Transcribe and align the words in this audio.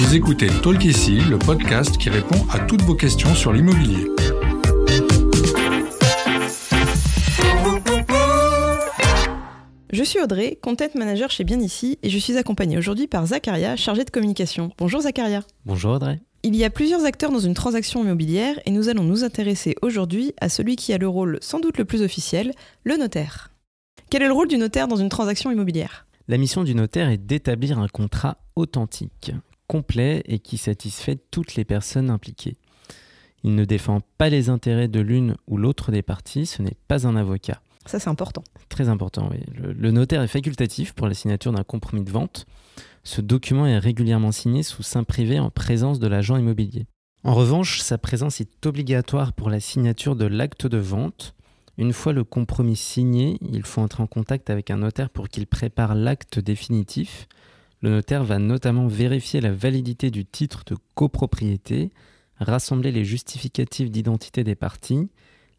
Vous 0.00 0.14
écoutez 0.14 0.46
Talk 0.62 0.84
ici, 0.84 1.18
le 1.28 1.40
podcast 1.40 1.98
qui 1.98 2.08
répond 2.08 2.46
à 2.52 2.60
toutes 2.60 2.82
vos 2.82 2.94
questions 2.94 3.34
sur 3.34 3.52
l'immobilier. 3.52 4.06
Je 9.92 10.04
suis 10.04 10.20
Audrey, 10.20 10.56
content 10.62 10.86
manager 10.94 11.32
chez 11.32 11.42
Bien 11.42 11.58
Ici, 11.58 11.98
et 12.04 12.10
je 12.10 12.18
suis 12.18 12.36
accompagnée 12.36 12.78
aujourd'hui 12.78 13.08
par 13.08 13.26
Zacharia, 13.26 13.74
chargé 13.74 14.04
de 14.04 14.10
communication. 14.10 14.70
Bonjour 14.78 15.00
Zacharia. 15.00 15.42
Bonjour 15.66 15.94
Audrey. 15.94 16.20
Il 16.44 16.54
y 16.54 16.62
a 16.62 16.70
plusieurs 16.70 17.04
acteurs 17.04 17.32
dans 17.32 17.40
une 17.40 17.54
transaction 17.54 18.04
immobilière 18.04 18.54
et 18.66 18.70
nous 18.70 18.88
allons 18.88 19.02
nous 19.02 19.24
intéresser 19.24 19.74
aujourd'hui 19.82 20.32
à 20.40 20.48
celui 20.48 20.76
qui 20.76 20.92
a 20.92 20.98
le 20.98 21.08
rôle 21.08 21.38
sans 21.40 21.58
doute 21.58 21.76
le 21.76 21.84
plus 21.84 22.02
officiel, 22.02 22.52
le 22.84 22.96
notaire. 22.96 23.50
Quel 24.10 24.22
est 24.22 24.28
le 24.28 24.32
rôle 24.32 24.46
du 24.46 24.58
notaire 24.58 24.86
dans 24.86 24.94
une 24.94 25.08
transaction 25.08 25.50
immobilière? 25.50 26.06
La 26.28 26.36
mission 26.36 26.62
du 26.62 26.76
notaire 26.76 27.08
est 27.08 27.18
d'établir 27.18 27.80
un 27.80 27.88
contrat 27.88 28.36
authentique 28.54 29.32
complet 29.68 30.22
et 30.26 30.40
qui 30.40 30.58
satisfait 30.58 31.18
toutes 31.30 31.54
les 31.54 31.64
personnes 31.64 32.10
impliquées. 32.10 32.56
Il 33.44 33.54
ne 33.54 33.64
défend 33.64 34.00
pas 34.18 34.28
les 34.28 34.48
intérêts 34.48 34.88
de 34.88 35.00
l'une 35.00 35.36
ou 35.46 35.56
l'autre 35.56 35.92
des 35.92 36.02
parties, 36.02 36.46
ce 36.46 36.62
n'est 36.62 36.76
pas 36.88 37.06
un 37.06 37.14
avocat. 37.14 37.60
Ça, 37.86 38.00
c'est 38.00 38.10
important. 38.10 38.42
Très 38.68 38.88
important, 38.88 39.30
oui. 39.30 39.38
Le, 39.54 39.72
le, 39.72 39.90
notaire 39.92 40.22
est 40.22 40.28
facultatif 40.28 40.92
pour 40.92 41.06
la 41.06 41.14
signature 41.14 41.52
d'un 41.52 41.62
compromis 41.62 42.04
de 42.04 42.10
vente. 42.10 42.46
Ce 43.04 43.20
document 43.20 43.66
est 43.66 43.78
régulièrement 43.78 44.32
signé 44.32 44.62
sous 44.62 44.82
sein 44.82 45.04
privé 45.04 45.38
en 45.38 45.50
présence 45.50 45.98
de 45.98 46.08
l'agent 46.08 46.36
immobilier. 46.36 46.86
En 47.24 47.34
revanche, 47.34 47.80
sa 47.80 47.96
présence 47.96 48.40
est 48.40 48.66
obligatoire 48.66 49.32
pour 49.32 49.50
la 49.50 49.60
signature 49.60 50.16
de 50.16 50.26
l'acte 50.26 50.66
de 50.66 50.78
vente. 50.78 51.34
Une 51.78 51.92
fois 51.92 52.12
le 52.12 52.24
compromis 52.24 52.76
signé, 52.76 53.38
il 53.40 53.62
faut 53.62 53.80
entrer 53.80 54.02
en 54.02 54.06
contact 54.06 54.50
avec 54.50 54.70
un 54.70 54.78
notaire 54.78 55.10
pour 55.10 55.28
qu'il 55.28 55.46
prépare 55.46 55.94
l'acte 55.94 56.38
définitif 56.38 57.28
le 57.80 57.90
notaire 57.90 58.24
va 58.24 58.38
notamment 58.38 58.86
vérifier 58.86 59.40
la 59.40 59.52
validité 59.52 60.10
du 60.10 60.24
titre 60.24 60.64
de 60.66 60.76
copropriété, 60.94 61.90
rassembler 62.38 62.92
les 62.92 63.04
justificatifs 63.04 63.90
d'identité 63.90 64.44
des 64.44 64.54
parties, 64.54 65.08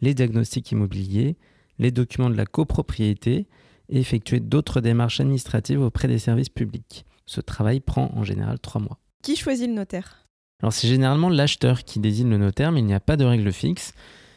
les 0.00 0.14
diagnostics 0.14 0.70
immobiliers, 0.72 1.36
les 1.78 1.90
documents 1.90 2.30
de 2.30 2.36
la 2.36 2.46
copropriété 2.46 3.46
et 3.88 4.00
effectuer 4.00 4.40
d'autres 4.40 4.80
démarches 4.80 5.20
administratives 5.20 5.80
auprès 5.80 6.08
des 6.08 6.18
services 6.18 6.48
publics. 6.48 7.04
Ce 7.26 7.40
travail 7.40 7.80
prend 7.80 8.10
en 8.14 8.24
général 8.24 8.58
trois 8.58 8.80
mois. 8.80 8.98
Qui 9.22 9.36
choisit 9.36 9.68
le 9.68 9.74
notaire? 9.74 10.26
Alors 10.60 10.72
c'est 10.72 10.88
généralement 10.88 11.28
l'acheteur 11.28 11.84
qui 11.84 12.00
désigne 12.00 12.30
le 12.30 12.38
notaire, 12.38 12.72
mais 12.72 12.80
il 12.80 12.86
n'y 12.86 12.94
a 12.94 13.00
pas 13.00 13.16
de 13.16 13.24
règle 13.24 13.52
fixe. 13.52 13.92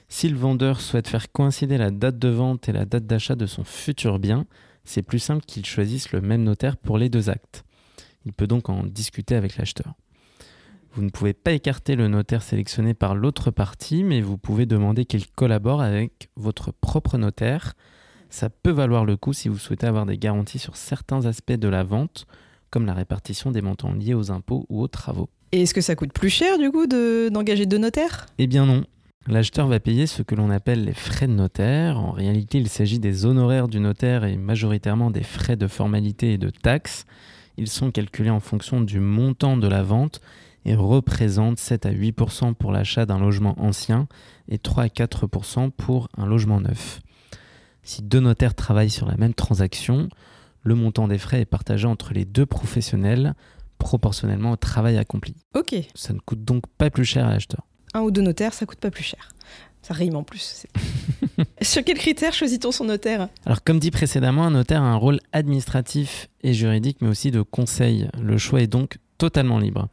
Si 0.07 0.29
le 0.29 0.37
vendeur 0.37 0.81
souhaite 0.81 1.07
faire 1.07 1.31
coïncider 1.31 1.77
la 1.77 1.89
date 1.89 2.19
de 2.19 2.27
vente 2.27 2.69
et 2.69 2.73
la 2.73 2.85
date 2.85 3.07
d'achat 3.07 3.35
de 3.35 3.45
son 3.45 3.63
futur 3.63 4.19
bien, 4.19 4.45
c'est 4.83 5.01
plus 5.01 5.19
simple 5.19 5.43
qu'il 5.45 5.65
choisisse 5.65 6.11
le 6.11 6.21
même 6.21 6.43
notaire 6.43 6.77
pour 6.77 6.97
les 6.97 7.09
deux 7.09 7.29
actes. 7.29 7.63
Il 8.25 8.33
peut 8.33 8.47
donc 8.47 8.69
en 8.69 8.85
discuter 8.85 9.35
avec 9.35 9.57
l'acheteur. 9.57 9.93
Vous 10.93 11.03
ne 11.03 11.09
pouvez 11.09 11.33
pas 11.33 11.53
écarter 11.53 11.95
le 11.95 12.07
notaire 12.09 12.41
sélectionné 12.41 12.93
par 12.93 13.15
l'autre 13.15 13.49
partie, 13.49 14.03
mais 14.03 14.19
vous 14.19 14.37
pouvez 14.37 14.65
demander 14.65 15.05
qu'il 15.05 15.29
collabore 15.31 15.81
avec 15.81 16.29
votre 16.35 16.71
propre 16.73 17.17
notaire. 17.17 17.73
Ça 18.29 18.49
peut 18.49 18.71
valoir 18.71 19.05
le 19.05 19.15
coup 19.15 19.31
si 19.31 19.47
vous 19.47 19.57
souhaitez 19.57 19.87
avoir 19.87 20.05
des 20.05 20.17
garanties 20.17 20.59
sur 20.59 20.75
certains 20.75 21.25
aspects 21.25 21.53
de 21.53 21.67
la 21.67 21.83
vente, 21.83 22.25
comme 22.69 22.85
la 22.85 22.93
répartition 22.93 23.51
des 23.51 23.61
montants 23.61 23.93
liés 23.93 24.13
aux 24.13 24.31
impôts 24.31 24.65
ou 24.69 24.81
aux 24.81 24.87
travaux. 24.87 25.29
Et 25.53 25.63
est-ce 25.63 25.73
que 25.73 25.81
ça 25.81 25.95
coûte 25.95 26.13
plus 26.13 26.29
cher 26.29 26.57
du 26.57 26.71
coup 26.71 26.87
d'engager 26.87 27.65
deux 27.65 27.77
notaires? 27.77 28.25
Eh 28.37 28.47
bien 28.47 28.65
non. 28.65 28.85
L'acheteur 29.27 29.67
va 29.67 29.79
payer 29.79 30.07
ce 30.07 30.23
que 30.23 30.33
l'on 30.33 30.49
appelle 30.49 30.83
les 30.83 30.93
frais 30.93 31.27
de 31.27 31.33
notaire. 31.33 31.99
En 31.99 32.11
réalité, 32.11 32.57
il 32.57 32.69
s'agit 32.69 32.99
des 32.99 33.25
honoraires 33.25 33.67
du 33.67 33.79
notaire 33.79 34.23
et 34.23 34.35
majoritairement 34.35 35.11
des 35.11 35.23
frais 35.23 35.57
de 35.57 35.67
formalité 35.67 36.33
et 36.33 36.37
de 36.37 36.49
taxes. 36.49 37.05
Ils 37.57 37.69
sont 37.69 37.91
calculés 37.91 38.29
en 38.29 38.39
fonction 38.39 38.81
du 38.81 38.99
montant 38.99 39.57
de 39.57 39.67
la 39.67 39.83
vente 39.83 40.21
et 40.65 40.75
représentent 40.75 41.59
7 41.59 41.85
à 41.85 41.91
8% 41.91 42.53
pour 42.53 42.71
l'achat 42.71 43.05
d'un 43.05 43.19
logement 43.19 43.55
ancien 43.59 44.07
et 44.47 44.57
3 44.57 44.83
à 44.83 44.87
4% 44.87 45.71
pour 45.71 46.09
un 46.17 46.25
logement 46.25 46.61
neuf. 46.61 47.01
Si 47.83 48.03
deux 48.03 48.19
notaires 48.19 48.53
travaillent 48.53 48.89
sur 48.89 49.07
la 49.07 49.17
même 49.17 49.33
transaction, 49.33 50.09
le 50.63 50.75
montant 50.75 51.07
des 51.07 51.17
frais 51.17 51.41
est 51.41 51.45
partagé 51.45 51.87
entre 51.87 52.13
les 52.13 52.25
deux 52.25 52.45
professionnels 52.45 53.33
proportionnellement 53.79 54.51
au 54.51 54.57
travail 54.57 54.97
accompli. 54.97 55.35
Ok. 55.55 55.75
Ça 55.95 56.13
ne 56.13 56.19
coûte 56.19 56.43
donc 56.43 56.67
pas 56.77 56.91
plus 56.91 57.05
cher 57.05 57.25
à 57.25 57.31
l'acheteur. 57.31 57.65
Un 57.93 58.01
ou 58.01 58.11
deux 58.11 58.21
notaires, 58.21 58.53
ça 58.53 58.65
coûte 58.65 58.79
pas 58.79 58.91
plus 58.91 59.03
cher. 59.03 59.29
Ça 59.81 59.95
rime 59.95 60.15
en 60.15 60.23
plus. 60.23 60.67
Sur 61.61 61.83
quels 61.83 61.97
critères 61.97 62.33
choisit-on 62.33 62.71
son 62.71 62.85
notaire? 62.85 63.29
Alors, 63.45 63.63
comme 63.63 63.79
dit 63.79 63.91
précédemment, 63.91 64.45
un 64.45 64.51
notaire 64.51 64.81
a 64.81 64.87
un 64.87 64.95
rôle 64.95 65.19
administratif 65.31 66.29
et 66.43 66.53
juridique, 66.53 66.97
mais 67.01 67.09
aussi 67.09 67.31
de 67.31 67.41
conseil. 67.41 68.09
Le 68.21 68.37
choix 68.37 68.61
est 68.61 68.67
donc 68.67 68.97
totalement 69.17 69.59
libre. 69.59 69.87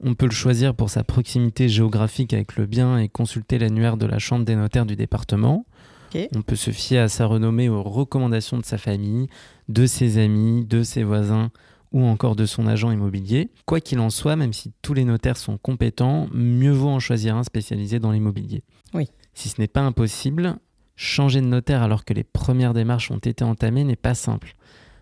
On 0.00 0.14
peut 0.14 0.26
le 0.26 0.32
choisir 0.32 0.74
pour 0.74 0.90
sa 0.90 1.02
proximité 1.02 1.68
géographique 1.68 2.32
avec 2.32 2.56
le 2.56 2.66
bien 2.66 2.98
et 2.98 3.08
consulter 3.08 3.58
l'annuaire 3.58 3.96
de 3.96 4.06
la 4.06 4.18
Chambre 4.18 4.44
des 4.44 4.54
notaires 4.54 4.86
du 4.86 4.94
département. 4.94 5.66
Okay. 6.10 6.28
On 6.34 6.42
peut 6.42 6.56
se 6.56 6.70
fier 6.70 7.00
à 7.00 7.08
sa 7.08 7.26
renommée 7.26 7.68
aux 7.68 7.82
recommandations 7.82 8.58
de 8.58 8.64
sa 8.64 8.78
famille, 8.78 9.28
de 9.68 9.86
ses 9.86 10.18
amis, 10.18 10.64
de 10.64 10.82
ses 10.82 11.02
voisins 11.02 11.50
ou 11.92 12.04
encore 12.04 12.36
de 12.36 12.46
son 12.46 12.66
agent 12.66 12.90
immobilier. 12.90 13.50
Quoi 13.66 13.80
qu'il 13.80 13.98
en 13.98 14.10
soit, 14.10 14.36
même 14.36 14.52
si 14.52 14.72
tous 14.82 14.94
les 14.94 15.04
notaires 15.04 15.36
sont 15.36 15.58
compétents, 15.58 16.28
mieux 16.32 16.72
vaut 16.72 16.88
en 16.88 17.00
choisir 17.00 17.36
un 17.36 17.44
spécialisé 17.44 17.98
dans 17.98 18.12
l'immobilier. 18.12 18.62
Oui. 18.94 19.08
Si 19.34 19.48
ce 19.48 19.60
n'est 19.60 19.68
pas 19.68 19.80
impossible, 19.80 20.58
changer 20.98 21.40
de 21.40 21.46
notaire 21.46 21.82
alors 21.82 22.04
que 22.04 22.12
les 22.12 22.24
premières 22.24 22.74
démarches 22.74 23.10
ont 23.10 23.18
été 23.18 23.44
entamées 23.44 23.84
n'est 23.84 23.96
pas 23.96 24.14
simple. 24.14 24.54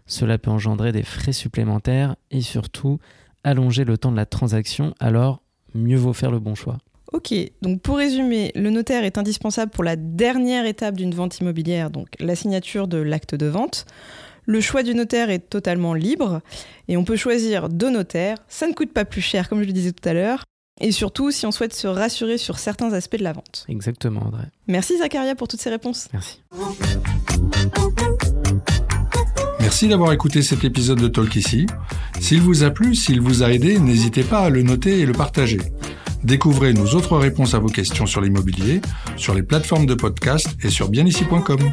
Cela 0.06 0.38
peut 0.38 0.50
engendrer 0.50 0.92
des 0.92 1.02
frais 1.02 1.32
supplémentaires 1.32 2.14
et 2.30 2.42
surtout 2.42 3.00
allonger 3.42 3.84
le 3.84 3.96
temps 3.96 4.12
de 4.12 4.16
la 4.16 4.26
transaction, 4.26 4.94
alors 5.00 5.42
mieux 5.74 5.96
vaut 5.96 6.12
faire 6.12 6.30
le 6.30 6.38
bon 6.38 6.54
choix. 6.54 6.78
Ok, 7.12 7.32
donc 7.62 7.80
pour 7.80 7.96
résumer, 7.96 8.52
le 8.54 8.70
notaire 8.70 9.04
est 9.04 9.16
indispensable 9.16 9.70
pour 9.70 9.84
la 9.84 9.96
dernière 9.96 10.66
étape 10.66 10.96
d'une 10.96 11.14
vente 11.14 11.38
immobilière, 11.38 11.90
donc 11.90 12.08
la 12.20 12.36
signature 12.36 12.88
de 12.88 12.98
l'acte 12.98 13.34
de 13.34 13.46
vente. 13.46 13.86
Le 14.44 14.60
choix 14.60 14.82
du 14.82 14.94
notaire 14.94 15.30
est 15.30 15.48
totalement 15.50 15.94
libre 15.94 16.40
et 16.88 16.96
on 16.96 17.04
peut 17.04 17.16
choisir 17.16 17.68
deux 17.68 17.90
notaires. 17.90 18.36
Ça 18.48 18.68
ne 18.68 18.74
coûte 18.74 18.92
pas 18.92 19.04
plus 19.04 19.22
cher, 19.22 19.48
comme 19.48 19.62
je 19.62 19.66
le 19.66 19.72
disais 19.72 19.92
tout 19.92 20.08
à 20.08 20.12
l'heure. 20.12 20.44
Et 20.80 20.92
surtout, 20.92 21.30
si 21.30 21.46
on 21.46 21.52
souhaite 21.52 21.74
se 21.74 21.86
rassurer 21.86 22.36
sur 22.36 22.58
certains 22.58 22.92
aspects 22.92 23.16
de 23.16 23.24
la 23.24 23.32
vente. 23.32 23.64
Exactement, 23.68 24.26
André. 24.26 24.44
Merci 24.66 24.98
Zacharia 24.98 25.34
pour 25.34 25.48
toutes 25.48 25.60
ces 25.60 25.70
réponses. 25.70 26.08
Merci. 26.12 26.40
Merci 29.60 29.88
d'avoir 29.88 30.12
écouté 30.12 30.42
cet 30.42 30.64
épisode 30.64 31.00
de 31.00 31.08
Talk 31.08 31.34
ici. 31.34 31.66
S'il 32.20 32.40
vous 32.40 32.62
a 32.62 32.70
plu, 32.70 32.94
s'il 32.94 33.20
vous 33.20 33.42
a 33.42 33.50
aidé, 33.50 33.78
n'hésitez 33.78 34.22
pas 34.22 34.40
à 34.40 34.50
le 34.50 34.62
noter 34.62 35.00
et 35.00 35.06
le 35.06 35.12
partager. 35.12 35.58
Découvrez 36.22 36.72
nos 36.72 36.86
autres 36.94 37.16
réponses 37.16 37.54
à 37.54 37.58
vos 37.58 37.68
questions 37.68 38.06
sur 38.06 38.20
l'immobilier, 38.20 38.80
sur 39.16 39.34
les 39.34 39.42
plateformes 39.42 39.86
de 39.86 39.94
podcast 39.94 40.48
et 40.62 40.70
sur 40.70 40.88
bienici.com. 40.88 41.72